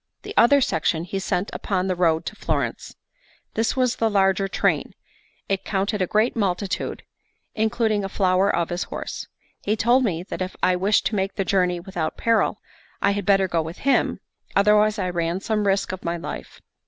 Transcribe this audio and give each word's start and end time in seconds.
The 0.23 0.33
other 0.35 0.61
section 0.61 1.03
he 1.03 1.19
sent 1.19 1.51
upon 1.53 1.85
the 1.85 1.95
road 1.95 2.25
to 2.25 2.35
Florence. 2.35 2.95
This 3.53 3.75
was 3.77 3.97
the 3.97 4.09
larger 4.09 4.47
train; 4.47 4.95
it 5.47 5.63
counted 5.63 6.01
a 6.01 6.07
great 6.07 6.35
multitude, 6.35 7.03
including 7.53 8.01
the 8.01 8.09
flower 8.09 8.49
of 8.49 8.69
his 8.69 8.85
horse. 8.85 9.27
He 9.61 9.75
told 9.75 10.03
me 10.03 10.23
that 10.23 10.41
if 10.41 10.55
I 10.63 10.75
wished 10.75 11.05
to 11.05 11.15
make 11.15 11.35
the 11.35 11.45
journey 11.45 11.79
without 11.79 12.17
peril, 12.17 12.57
I 12.99 13.11
had 13.11 13.27
better 13.27 13.47
go 13.47 13.61
with 13.61 13.77
him, 13.77 14.19
otherwise 14.55 14.97
I 14.97 15.07
ran 15.07 15.39
some 15.39 15.67
risk 15.67 15.91
of 15.91 16.03
my 16.03 16.17
life. 16.17 16.61